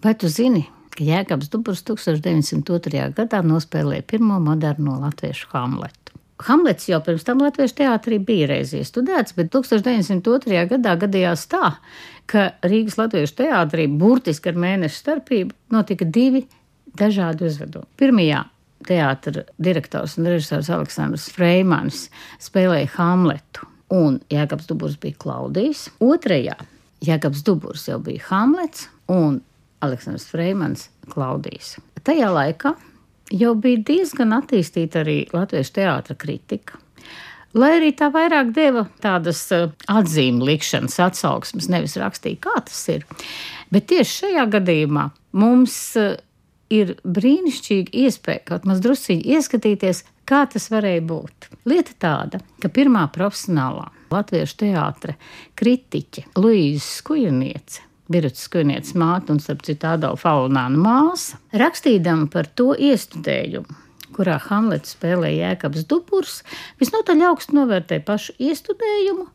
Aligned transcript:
Vai 0.00 0.14
tu 0.16 0.30
zini, 0.32 0.62
ka 0.94 1.04
Jēkabs 1.04 1.50
Duburs 1.52 1.82
1902. 1.84 3.10
gadā 3.18 3.42
nospēlēja 3.44 4.06
pirmo 4.08 4.38
moderno 4.40 4.94
latviešu 5.02 5.50
Hamletu? 5.52 6.14
Hamlets 6.46 6.86
jau 6.88 7.02
pirms 7.04 7.26
tam 7.26 7.42
Latviešu 7.44 7.74
teātrī 7.82 8.16
bija 8.24 8.46
reiz 8.48 8.72
iestudēts, 8.72 9.34
bet 9.36 9.50
1902. 9.52 10.62
gadā 10.70 10.94
gadījās 11.02 11.42
tā, 11.52 11.74
ka 12.24 12.46
Rīgas 12.64 12.96
Latviešu 12.96 13.36
teātrī 13.42 13.84
burtiski 14.00 14.48
ar 14.48 14.62
mēnešu 14.64 15.02
starpību 15.02 15.76
notika 15.76 16.08
divi 16.08 16.46
dažādi 16.96 17.44
uzvedumi. 17.50 17.84
Pirmajā 18.00 18.46
teātra 18.88 19.44
direktors 19.60 20.16
un 20.16 20.30
režisors 20.32 20.72
Aleksandrs 20.72 21.28
Freimans 21.34 22.06
spēlēja 22.40 22.88
Hamletu, 22.96 23.68
un 23.92 24.16
Jēkabs 24.32 24.72
Duburs 24.72 24.96
bija 25.02 25.20
Klaudijs. 25.20 25.90
Otrajā 26.00 26.56
Jēkabs 27.04 27.44
Duburs 27.44 27.84
jau 27.92 28.00
bija 28.00 28.24
Hamlets, 28.30 28.88
un 29.12 29.42
Aleksandrs 29.80 30.28
Freimans 30.28 30.88
Klaudijs. 31.10 31.78
Tajā 32.04 32.30
laikā 32.32 32.74
jau 33.32 33.54
bija 33.58 33.82
diezgan 33.90 34.34
attīstīta 34.36 35.04
arī 35.04 35.24
latviešu 35.32 35.76
teātra 35.80 36.16
kritika. 36.18 36.78
Lai 37.54 37.72
arī 37.80 37.90
tā 37.98 38.12
vairāk 38.14 38.52
deva 38.54 38.84
tādas 39.02 39.42
eh, 39.54 39.70
atzīmes 39.90 40.46
likšanas 40.46 41.00
atsauksmes, 41.02 41.66
nevis 41.72 41.96
rakstīja, 41.98 42.38
kā 42.46 42.60
tas 42.66 42.82
ir. 42.92 43.06
Bet 43.74 43.88
tieši 43.90 44.20
šajā 44.20 44.46
gadījumā 44.52 45.08
mums 45.40 45.74
eh, 45.98 46.14
ir 46.70 46.94
brīnišķīga 47.02 47.94
iespēja 48.04 48.44
kaut 48.52 48.70
maz 48.70 48.82
drusciņi 48.84 49.26
ieskatīties, 49.34 50.04
kā 50.30 50.44
tas 50.52 50.70
varēja 50.70 51.02
būt. 51.10 51.50
Lieta 51.66 51.96
tāda, 51.98 52.42
ka 52.62 52.70
pirmā 52.70 53.08
profesionālā 53.10 53.88
latviešu 54.14 54.60
teātra 54.62 55.18
kritiķe 55.58 56.28
Luīza 56.38 56.86
Skujaniece 56.86 57.89
Birutas 58.10 58.48
Skujnieces 58.48 58.96
māte 58.98 59.30
un, 59.30 59.38
starp 59.42 59.62
citu, 59.66 59.86
Adolfa 59.86 60.32
Aulnāna 60.34 60.80
māsa, 60.80 61.38
rakstījām 61.54 62.26
par 62.32 62.48
to 62.58 62.72
iestudējumu, 62.74 63.78
kurā 64.16 64.40
Hamlets 64.48 64.96
spēlēja 64.96 65.52
Jēkabs 65.52 65.86
Duburs, 65.90 66.40
visnotaļ 66.82 67.22
augstu 67.30 67.54
novērtēja 67.60 68.04
pašu 68.08 68.34
iestudējumu, 68.42 69.28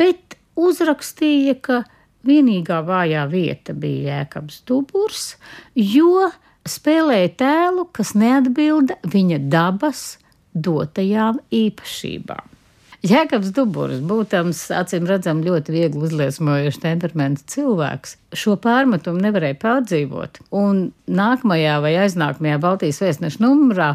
bet 0.00 0.38
uzrakstīja, 0.56 1.58
ka 1.60 1.82
vienīgā 2.28 2.80
vājā 2.88 3.28
vieta 3.28 3.76
bija 3.76 4.22
Jēkabs 4.22 4.62
Duburs, 4.68 5.34
jo 5.76 6.30
spēlēja 6.68 7.34
tēlu, 7.44 7.88
kas 7.92 8.14
neatbilda 8.16 8.98
viņa 9.04 9.42
dabas 9.52 10.14
dotajām 10.56 11.42
īpašībām. 11.54 12.57
Jēkabs 13.06 13.52
Duburs, 13.54 14.00
būtams 14.02 14.64
acīm 14.74 15.04
redzam 15.06 15.38
ļoti 15.44 15.70
viegli 15.70 16.00
uzliesmojuši 16.08 16.80
temperamenta 16.82 17.44
cilvēks, 17.52 18.16
šo 18.34 18.56
pārmetumu 18.58 19.22
nevarēja 19.22 19.54
pārdzīvot. 19.62 20.40
Un 20.58 20.88
nākamajā 21.06 21.76
vai 21.84 21.92
aiznākamajā 22.02 22.58
Baltijas 22.64 22.98
vēstneša 23.04 23.44
numurā 23.44 23.92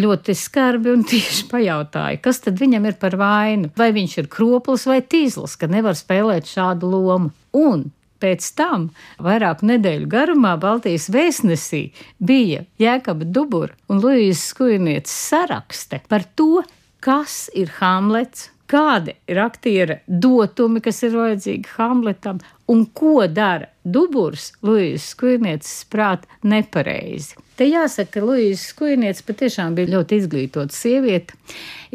ļoti 0.00 0.36
skarbi 0.38 0.94
un 0.94 1.04
tieši 1.10 1.44
pajautāja, 1.50 2.22
kas 2.24 2.40
tad 2.46 2.56
viņam 2.62 2.88
ir 2.88 2.96
par 3.02 3.18
vainu. 3.20 3.68
Vai 3.76 3.90
viņš 3.92 4.16
ir 4.22 4.32
kroplis 4.32 4.88
vai 4.88 5.02
tīzlis, 5.04 5.58
ka 5.60 5.68
nevar 5.68 5.98
spēlēt 5.98 6.48
šādu 6.48 6.88
lomu. 6.88 7.32
Un 7.52 7.90
Pēc 8.18 8.48
tam, 8.58 8.88
vairāku 9.22 9.68
nedēļu 9.68 10.08
garumā, 10.10 10.56
Baltijas 10.58 11.06
vēstnesī 11.14 11.84
bija 12.18 12.64
Jēkabs 12.82 13.28
Dubura 13.30 13.76
un 13.86 14.00
Luīzes 14.02 14.48
Skujnieces 14.50 15.14
sarakste 15.28 16.00
par 16.10 16.26
to, 16.34 16.64
kas 17.04 17.46
ir 17.56 17.72
Hamlets, 17.78 18.50
kādi 18.68 19.14
ir 19.30 19.40
aktiera 19.40 19.98
dotumi, 20.06 20.82
kas 20.84 21.00
ir 21.06 21.16
vajadzīgi 21.16 21.74
Hamletam, 21.78 22.40
un 22.68 22.84
ko 22.92 23.24
dara 23.32 23.70
Duburs, 23.88 24.50
Luīzes 24.66 25.14
Skujnieces 25.14 25.86
prāt 25.88 26.26
nepareizi. 26.44 27.38
Te 27.56 27.66
jāsaka, 27.66 28.18
ka 28.18 28.24
Luīzes 28.26 28.68
Skujnieces 28.74 29.24
patiešām 29.26 29.74
bija 29.78 29.94
ļoti 29.96 30.20
izglītota 30.20 30.76
sieviete. 30.76 31.38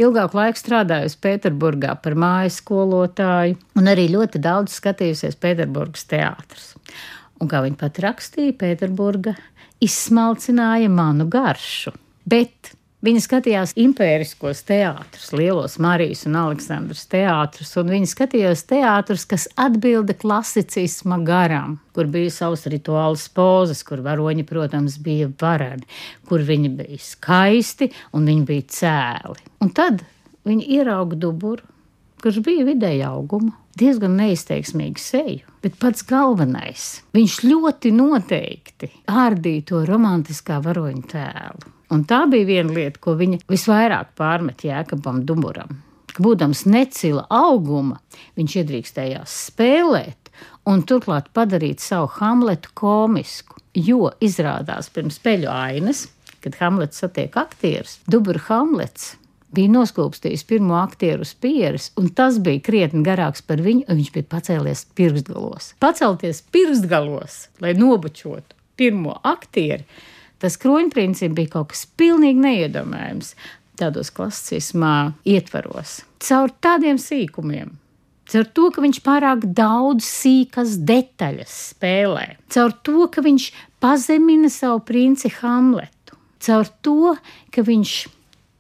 Ilgāku 0.02 0.40
laiku 0.40 0.60
strādājusi 0.60 1.20
Pēterburgā 1.24 1.94
par 2.02 2.18
mājas 2.20 2.58
skolotāju, 2.64 3.60
un 3.78 3.92
arī 3.92 4.10
ļoti 4.16 4.42
daudz 4.42 4.80
skatījusies 4.80 5.38
Pēterburgas 5.40 6.10
teātrus. 6.10 6.72
Un 7.40 7.52
kā 7.52 7.62
viņa 7.64 7.78
pat 7.80 8.02
rakstīja, 8.02 8.58
Pēterburga 8.58 9.36
izsmalcināja 9.84 10.90
manu 10.90 11.30
garšu. 11.30 11.94
Bet 12.26 12.74
Viņa 13.04 13.20
skatījās 13.20 13.74
impēriskos 13.84 14.62
teātrus, 14.64 15.34
lielos 15.36 15.74
Marijas 15.84 16.22
un 16.30 16.38
Aleksandras 16.40 17.02
teātrus, 17.12 17.74
un 17.82 17.90
viņa 17.92 18.08
skatījās 18.08 18.62
teātrus, 18.70 19.26
kas 19.28 19.50
atbilda 19.60 20.16
klasicisma 20.16 21.18
garam, 21.28 21.82
kur 21.92 22.08
bija 22.14 22.32
savas 22.32 22.64
rituālas 22.72 23.26
pozas, 23.36 23.82
kur 23.84 24.00
varoņi, 24.06 24.46
protams, 24.48 24.96
bija 25.04 25.28
vareni, 25.42 25.84
kur 26.32 26.46
viņi 26.48 26.72
bija 26.80 27.02
skaisti 27.04 27.90
un 28.16 28.32
viņi 28.32 28.48
bija 28.48 28.70
cēli. 28.78 29.52
Un 29.60 29.76
tad 29.76 30.06
viņi 30.48 30.72
ierauga 30.80 31.20
duburu, 31.20 31.68
kurš 32.24 32.40
bija 32.48 32.64
vidēja 32.72 33.12
auguma, 33.12 33.52
diezgan 33.76 34.16
neizteiksmīgu 34.16 35.04
seju, 35.04 35.44
bet 35.60 35.76
pats 35.84 36.08
galvenais, 36.08 36.88
viņš 37.12 37.40
ļoti 37.52 37.92
noteikti 38.00 38.94
ārdīja 39.12 39.70
to 39.74 39.86
romantiskā 39.92 40.64
varoņa 40.64 41.08
tēlu. 41.18 41.74
Un 41.94 42.06
tā 42.10 42.24
bija 42.30 42.50
viena 42.50 42.74
lieta, 42.74 43.00
ko 43.02 43.14
viņa 43.20 43.44
visvairāk 43.52 44.16
pārmet 44.18 44.66
Jēkabam 44.66 45.22
Dumuram. 45.30 45.82
Būdams 46.14 46.66
necila 46.70 47.26
auguma, 47.34 48.00
viņš 48.38 48.56
iedrīkstējās 48.62 49.34
spēlēt 49.50 50.32
un 50.70 50.84
turklāt 50.90 51.30
padarīt 51.34 51.82
savu 51.82 52.10
Hamletu 52.20 52.74
komisku. 52.78 53.60
Jo 53.74 54.12
izrādās 54.22 54.92
pirms 54.94 55.18
peļu 55.22 55.50
ainas, 55.50 56.08
kad 56.44 56.58
Hamlets 56.60 57.02
satiek 57.02 57.34
aktierus, 57.42 57.98
Dubra 58.06 58.42
Hamlets 58.50 59.16
bija 59.54 59.72
noskūpstījis 59.74 60.46
pirmo 60.50 60.78
aktieru 60.82 61.26
uz 61.26 61.34
pieres, 61.38 61.92
un 61.98 62.10
tas 62.18 62.40
bija 62.42 62.62
krietni 62.66 63.04
garāks 63.06 63.46
par 63.46 63.62
viņu, 63.62 63.86
un 63.88 64.00
viņš 64.00 64.12
bija 64.16 64.30
pacēlies 64.34 64.86
pirkstgalos. 64.98 65.74
Pacelties 65.82 66.42
pirkstgalos, 66.54 67.38
lai 67.62 67.76
nobučotu 67.78 68.58
pirmo 68.78 69.20
aktieru, 69.30 69.86
Tas 70.44 70.58
kroņprincips 70.60 71.36
bija 71.38 71.54
kaut 71.54 71.70
kas 71.72 71.86
pilnīgi 71.96 72.42
neiedomājams 72.44 73.30
tādos 73.80 74.10
klasicismā 74.12 75.14
ietvaros. 75.24 76.02
Caur 76.24 76.52
tādiem 76.64 77.00
sīkumiem, 77.00 77.70
caur 78.28 78.50
to, 78.52 78.68
ka 78.76 78.84
viņš 78.84 79.00
pārāk 79.06 79.46
daudz 79.56 80.04
sīkas 80.04 80.76
detaļas 80.84 81.54
spēlē, 81.72 82.26
caur 82.52 82.76
to, 82.84 83.08
ka 83.14 83.24
viņš 83.24 83.48
pazemina 83.84 84.52
savu 84.52 84.84
princi 84.84 85.32
Hamletu, 85.40 86.20
caur 86.44 86.68
to, 86.84 87.16
ka 87.54 87.64
viņš 87.64 87.96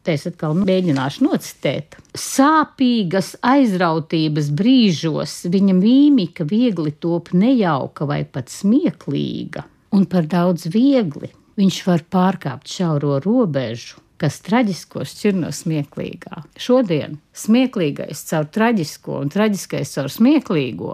Te 0.04 0.18
es 0.18 0.26
atkal 0.28 0.52
mēģināšu 0.60 1.24
nocitēt. 1.24 1.96
Sāpīgas 2.20 3.38
aizrautības 3.40 4.50
brīžos 4.52 5.38
viņa 5.48 5.76
mīmika 5.78 6.44
viegli 6.44 6.92
top 7.00 7.32
nejauka 7.32 8.04
vai 8.10 8.26
pat 8.28 8.52
smieklīga, 8.52 9.64
un 9.96 10.04
par 10.12 10.28
daudz 10.28 10.68
viegli 10.74 11.32
viņš 11.59 11.81
var 11.88 12.03
pārkāpt 12.14 12.72
šauro 12.72 13.19
robežu, 13.24 14.02
kas 14.22 14.40
traģisko 14.46 15.03
šķir 15.08 15.38
no 15.41 15.52
smieklīgā. 15.52 16.44
Šodien 16.59 17.18
smieklīgais 17.36 18.24
caur 18.30 18.47
traģisko 18.56 19.19
un 19.25 19.31
traģiskais 19.34 19.96
caur 19.97 20.12
smieklīgo 20.12 20.94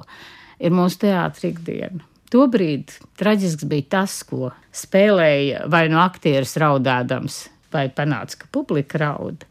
ir 0.60 0.74
mūsu 0.76 1.04
teātris 1.06 1.52
ikdiena. 1.52 2.06
Tobrīd 2.30 2.94
traģisks 3.18 3.66
bija 3.70 3.88
tas, 3.98 4.20
ko 4.26 4.52
spēlēja 4.76 5.66
vai 5.70 5.88
no 5.90 6.02
aktieris 6.04 6.54
raudādams, 6.62 7.48
vai 7.74 7.88
panāca, 7.94 8.44
ka 8.44 8.50
publika 8.54 9.02
raud. 9.02 9.46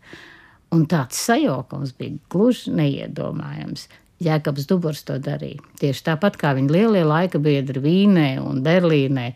Un 0.75 0.85
tāds 0.91 1.19
sajaukums 1.27 1.95
bija 1.99 2.19
gluži 2.31 2.75
neiedomājams. 2.79 3.89
Jēkabs 4.23 4.67
Dubors 4.67 5.05
to 5.07 5.17
darīja. 5.23 5.63
Tieši 5.79 6.05
tāpat 6.11 6.37
kā 6.39 6.51
viņa 6.59 6.75
lielie 6.75 7.05
laika 7.07 7.39
biedri 7.43 7.83
Vīnē 7.83 8.31
un 8.43 8.63
Berlīnē 8.67 9.29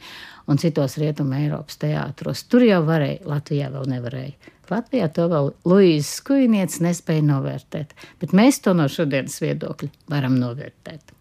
un 0.47 0.61
citos 0.63 0.99
rietumu 1.01 1.37
Eiropas 1.39 1.79
teātros. 1.83 2.45
Tur 2.51 2.67
jau 2.67 2.83
varēja, 2.87 3.23
Latvijā 3.29 3.71
vēl 3.73 3.89
nevarēja. 3.95 4.53
Latvijā 4.73 5.09
to 5.13 5.27
vēl 5.29 5.51
Luīzes 5.69 6.15
Skujniec 6.21 6.79
nespēja 6.85 7.25
novērtēt, 7.29 7.93
bet 8.23 8.33
mēs 8.37 8.63
to 8.65 8.73
no 8.77 8.87
šodienas 8.89 9.37
viedokļa 9.43 9.91
varam 10.13 10.39
novērtēt. 10.41 11.13